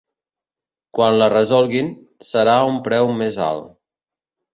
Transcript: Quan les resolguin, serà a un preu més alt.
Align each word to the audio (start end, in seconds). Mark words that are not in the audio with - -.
Quan 0.99 1.17
les 1.21 1.29
resolguin, 1.33 1.91
serà 2.29 2.55
a 2.61 2.65
un 2.71 2.79
preu 2.89 3.11
més 3.21 3.39
alt. 3.49 3.69